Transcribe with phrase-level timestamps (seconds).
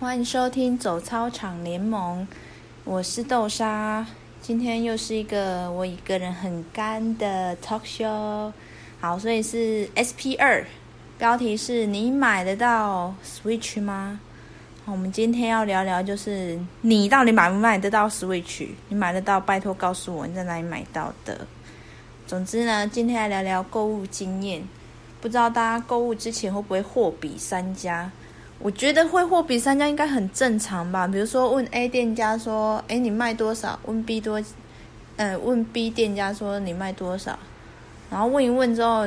[0.00, 2.26] 欢迎收听走操场联盟，
[2.82, 4.04] 我是豆沙。
[4.42, 8.52] 今天又是一个我一个人很干的 talk show。
[9.00, 10.66] 好，所以是 SP 二，
[11.16, 14.18] 标题是你买得到 Switch 吗？
[14.84, 18.66] 我们今天要聊聊，就是你到底买不买得到 Switch？
[18.88, 21.46] 你买得到，拜托告诉我你在哪里买到的。
[22.26, 24.66] 总之呢，今天来聊聊购物经验。
[25.20, 28.10] 不知道大家购物之前会不会货比三家？
[28.64, 31.06] 我觉得会货比三家应该很正常吧。
[31.06, 34.42] 比如说问 A 店家说：“哎，你卖多少？”问 B 多，
[35.18, 37.38] 呃，问 B 店家说：“你卖多少？”
[38.10, 39.06] 然后问一问之后，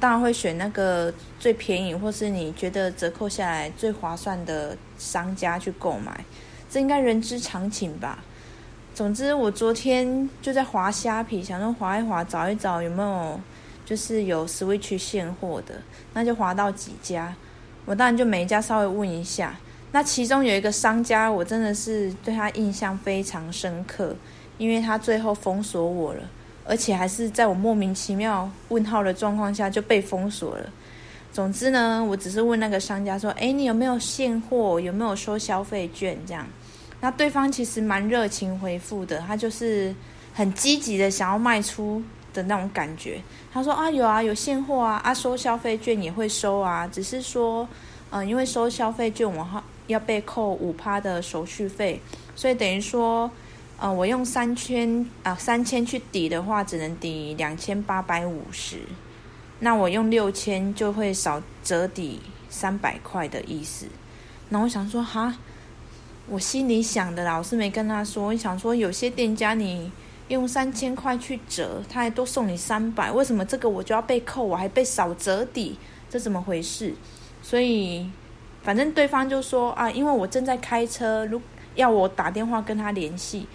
[0.00, 6.24] 当然会选那个最便宜或是你觉得折扣下来最划算的商家去购买。
[6.70, 8.24] 这应该人之常情吧。
[8.94, 13.38] 总之，我昨天就在划虾皮，想说划一划，找一找有没有。
[13.84, 15.74] 就是有 Switch 现货的，
[16.12, 17.34] 那就划到几家，
[17.88, 19.56] 我当然就每一家稍微问一下。
[19.92, 24.14] 那其中有一个商家，我真的是对他印象非常深刻，
[24.58, 26.20] 因为他最后封锁我了，
[26.66, 30.70] 而且还是在我莫名其妙问号的状况下就被封锁了。
[31.32, 34.78] 总之呢，我只是问那个商家说：“哎，你有没有现货？
[34.78, 36.46] 有没有收消费券？”这样，
[37.00, 39.94] 那对方其实蛮热情回复的，他就是
[40.34, 42.02] 很积极的想要卖出。
[42.38, 43.20] 的那种感觉，
[43.52, 47.68] 他说啊有啊有现货啊啊收消费券也会收啊，只是说，
[48.10, 52.00] 嗯，因为收消费券我哈要被扣五趴的手续费，
[52.36, 53.28] 所以等于说，
[53.80, 58.76] 呃，我用三千啊三千去抵的话，只能抵两千八百五十，
[59.58, 63.86] 那我用六千就会少折抵三百块的意思。
[64.50, 65.34] 那我想说哈，
[66.28, 69.90] 我心里想的啦，我是没跟他说，我想说有些店家你。
[70.28, 75.76] 用三千块去折，他还多送你三百，为什么这个我就要被扣，我还被少折抵？
[76.08, 76.94] 这怎么回事？
[77.42, 78.08] 所以
[78.62, 81.40] 反正对方就说啊，因为我正在开车，如
[81.74, 83.46] 要我打电话跟他联系，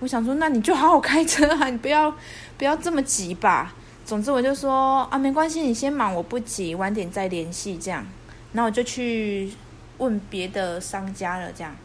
[0.00, 2.12] 我想说那你就好好开车啊，你不要
[2.58, 3.74] 不要这么急吧。
[4.04, 8.06] 总之我就说啊，没关系，你先忙，我不急，晚点再联系这样。
[8.52, 9.52] 然后我就去
[9.98, 11.76] 问别的商家了，这样。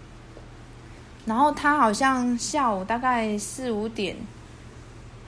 [1.25, 4.17] 然后他好像下午大概四五点，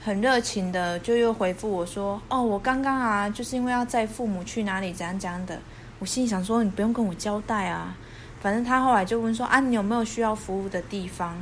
[0.02, 5.58] 很热情的就又回复我说：“哦，我刚刚啊，就是因为要载父母去哪里怎样怎样的。”
[6.00, 7.96] 我心里想说：“你不用跟我交代啊。”
[8.42, 11.34] 反正他后来就问说：“啊，你有没有需要服务的地方？”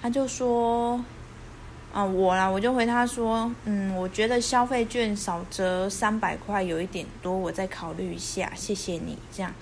[0.00, 1.04] 他就说
[1.92, 9.52] ：“啊，我啦。”我就回他说：“嗯，我觉得消费券少折三百块有一点多，我再考虑一下，谢谢你。”这样，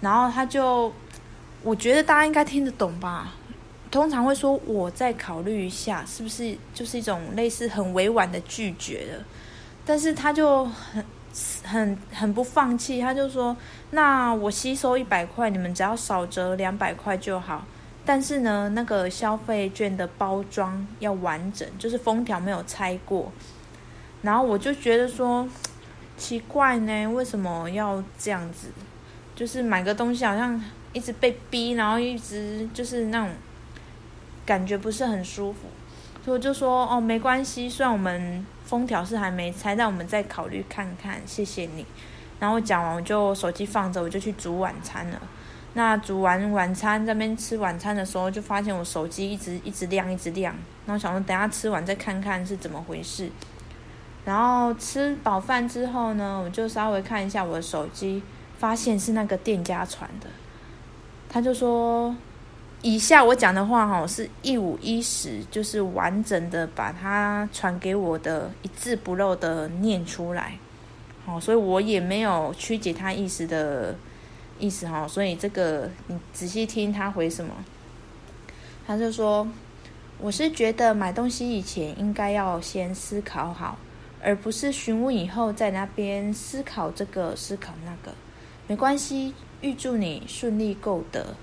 [0.00, 0.90] 然后他就，
[1.62, 3.34] 我觉得大家应该听得懂吧。
[3.90, 9.24] 通常会说我再考虑一下，是不是就是一种类似很委婉的拒绝的？
[9.86, 11.04] 但是他就很
[11.64, 13.56] 很很不放弃，他就说
[13.92, 17.64] ：“那我吸收一百块，你们只要少折两百块就好。
[18.04, 23.32] 但是呢，那个消费券的包装要完整，就是封条没有拆过。”
[24.20, 25.48] 然后我就觉得说
[26.16, 28.68] 奇怪呢，为什么要这样子？
[29.34, 30.62] 就是买个东西好像
[30.92, 33.30] 一直被逼，然后一直就是那种。
[34.48, 35.68] 感觉不是很舒服，
[36.24, 41.84] 所以我就说哦，没关系，虽然我们封条是还没拆，但我们再考虑看看，谢谢你。
[42.40, 45.20] 然后讲完，我就手机放着，我就去煮晚餐了。
[45.74, 50.56] 那煮完晚餐，这边吃晚餐的时候，就发现我手机一直一直亮，一直亮。
[50.86, 53.30] 然后想说，等下吃完再看看是怎么回事。
[54.24, 58.22] 然后吃饱饭之后呢，我就稍微看一下我的手机，
[58.56, 60.26] 发现是那个店家传的，
[61.28, 62.16] 他就说。
[62.80, 70.56] 以下我讲的话哈，是一五一十，就是完整的把它传给我的一字不漏的念出来，
[71.26, 73.96] 好，所以我也没有曲解他意思的
[74.60, 77.52] 意思哈，所以这个你仔细听他回什么，
[78.86, 79.48] 他就说，
[80.20, 83.76] 我是觉得买东西以前应该要先思考好，
[84.22, 88.14] 而不是询问以后在那边思考这个思考那个，
[88.68, 91.34] 没关系，预祝你顺利购得。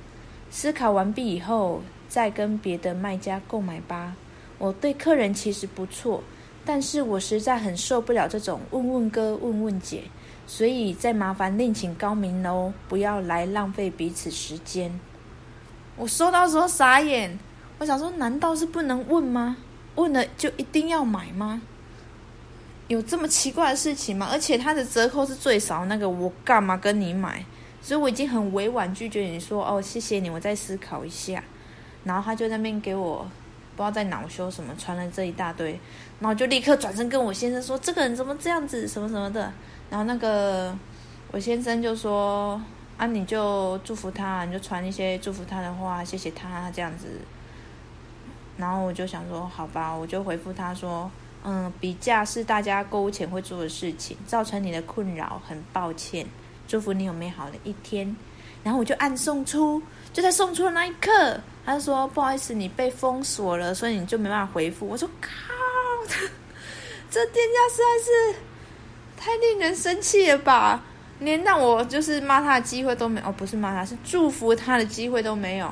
[0.55, 4.15] 思考完毕以后，再跟别的卖家购买吧。
[4.57, 6.23] 我对客人其实不错，
[6.63, 10.03] 但是我实在很受不了这种问问哥问问姐，
[10.47, 14.97] 所以再麻烦另请高明喽，不要来浪费彼此时间。
[15.97, 17.37] 我收到时候傻眼，
[17.79, 19.57] 我想说，难道是不能问吗？
[19.95, 21.61] 问了就一定要买吗？
[22.87, 24.29] 有这么奇怪的事情吗？
[24.31, 27.43] 而且它的折扣是最少那个，我干嘛跟你买？
[27.85, 31.43] 所以我已经很委婉拒绝你说哦，谢谢你，我再思考一下。
[32.03, 33.19] 然后他就那边给我
[33.75, 35.79] 不知道在恼羞什么，传了这一大堆，
[36.19, 39.53] 然后就立刻转身跟我先生说：“这个人怎么这样子，什么什么的。”
[39.91, 40.75] 然后那个
[41.29, 42.59] 我先生就说
[42.97, 47.05] ：“啊，你就祝福他，你就传一些祝福他的话，谢谢他这样子。
[48.57, 51.11] 然后我就想说，好吧，我就回复他说，
[51.43, 56.25] 嗯，比价是大家购物前会做的事情，造成你的困扰，很抱歉，
[56.67, 58.15] 祝福你有美好的一天。
[58.63, 59.81] 然后我就按送出，
[60.11, 64.87] 就在送出的那一刻，他就说不好意思，你被封锁了，所以你就没办法回复。
[64.87, 65.29] 我说靠，
[67.11, 68.39] 这店家实在是
[69.15, 70.83] 太令人生气了吧！
[71.19, 75.71] 连让我就是骂他的机会都没，哦，不是骂他，是祝福他的机会都没有。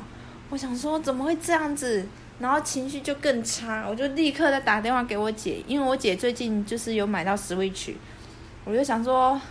[0.50, 2.06] 我想说怎么会这样子，
[2.39, 7.94] 然后情绪就更差，我就立刻再打电话给我姐，因为我姐最近就是有买到 Switch，
[8.66, 9.42] 我就想说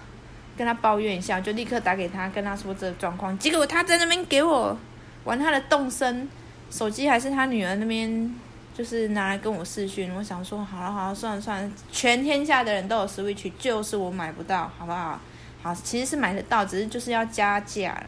[0.57, 3.37] 跟他抱怨一下，就立刻打给他，跟他说这个状况。
[3.39, 4.77] 结果他在那边给我
[5.25, 6.29] 玩他的动身
[6.71, 8.35] 手机，还是他女儿那边
[8.75, 10.13] 就是拿来跟我视讯。
[10.15, 15.21] 我想说好了好了，算了算了，全天下的人都有 Switch，就是我买不到，好不好？
[15.63, 18.03] 好，其实是买得到，只是就是要加价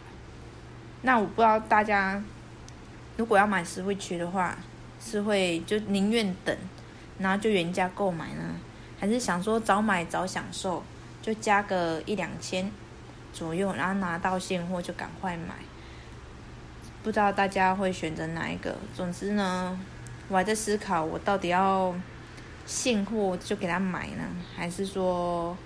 [1.03, 2.23] 那我不知道大家
[3.17, 4.57] 如果要买 Switch 的话，
[5.01, 6.57] 是会就宁愿等，
[7.19, 8.57] 然后就原价购买呢，
[8.99, 10.83] 还是想说早买早享受，
[11.25, 12.71] 就加个一两千
[13.33, 15.55] 左右，然后拿到现货就赶快买。
[17.03, 18.77] 不知道大家会选择哪一个？
[18.95, 19.81] 总之呢，
[20.29, 21.95] 我还在思考，我到底要
[22.67, 24.25] 现货就给他买呢，
[24.55, 25.57] 还是说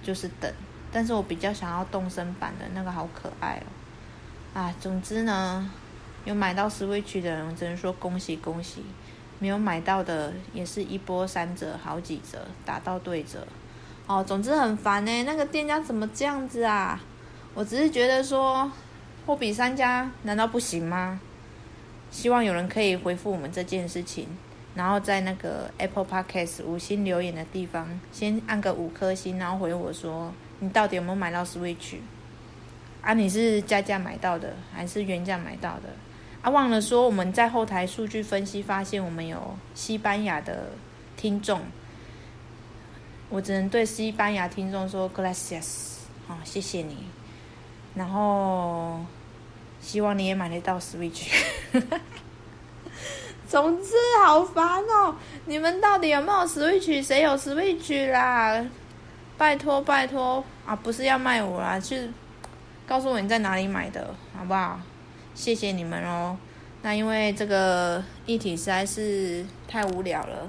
[0.00, 0.48] 就是等？
[0.92, 4.60] 但是我比较想要动身版的那个，好可爱哦！
[4.60, 5.68] 啊，总之呢，
[6.24, 8.82] 有买到 Switch 的人，只能说恭喜恭喜；
[9.40, 13.44] 没有买到的，也是一波三折，好几折，打到对折。
[14.10, 17.00] 哦，总之很烦呢，那个店家怎么这样子啊？
[17.54, 18.68] 我只是觉得说，
[19.24, 21.20] 货比三家难道不行吗？
[22.10, 24.26] 希望有人可以回复我们这件事情，
[24.74, 30.32] 然后在那个 Apple Podcast 五星留言的地方，先按个五颗星，然后回我说。
[30.58, 31.98] 你到底有没有买到 Switch？
[33.02, 35.88] 啊，你是加价买到的还是原价买到的？
[36.42, 40.70] 啊，忘了说，我们在后台数据分析发现，我们有西班牙的
[41.16, 41.60] 听众。
[43.30, 47.06] 我只能对西班牙听众说 Gracias，好，谢谢你。
[47.94, 49.00] 然后
[49.80, 51.28] 希望你也买得到 Switch。
[53.48, 53.94] 总之
[54.24, 55.14] 好烦哦！
[55.46, 57.02] 你们到底有没有 Switch？
[57.02, 58.64] 谁有 Switch 啦？
[59.38, 60.76] 拜托拜托啊！
[60.76, 62.12] 不是要卖我啦，是
[62.86, 64.80] 告诉我你在哪里买的，好不好？
[65.34, 66.36] 谢谢你们哦。
[66.82, 70.48] 那因为这个议题实在是太无聊了，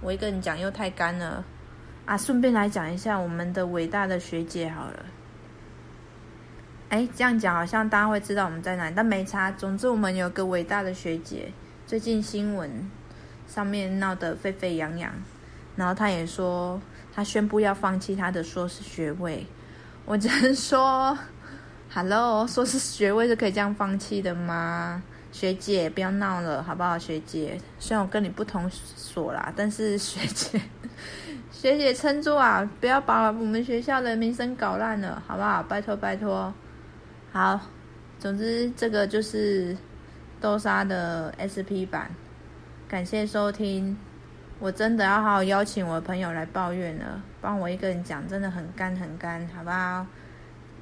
[0.00, 1.44] 我一个人讲又太干了
[2.10, 2.16] 啊！
[2.16, 5.06] 顺便来讲一下我们的伟大的学姐好了。
[6.88, 9.48] 哎，这样讲好像大家会知道我们在哪，但没差。
[9.52, 11.52] 总之，我们有个伟大的学姐，
[11.86, 12.90] 最近新闻
[13.46, 15.12] 上面闹得沸沸扬扬，
[15.76, 16.82] 然后她也说。
[17.12, 19.46] 她宣布要放弃她的硕士学位，
[20.04, 21.16] 我只能说，
[21.94, 25.00] Hello，硕士学位是可以这样放弃的吗？
[25.30, 26.98] 学姐，不要闹了，好不好？
[26.98, 30.60] 学姐，虽然我跟你不同所啦，但是学姐，
[31.50, 32.68] 学姐撑住啊！
[32.80, 35.62] 不要把我们学校的名声搞烂了，好不好？
[35.62, 36.52] 拜托拜托。
[37.32, 37.60] 好，
[38.18, 39.76] 总之这个就是
[40.40, 42.10] 豆沙的 SP 版，
[42.88, 43.96] 感谢收听。
[44.58, 50.06] 我真的要好好邀请我朋友来抱怨了，帮我一个人讲真的很干很干，好不好？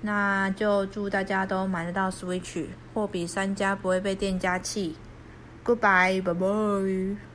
[0.00, 4.96] 那就祝大家都买得到 Switch，货比三家不会被店家气。
[5.64, 7.27] Goodbye，bye bye。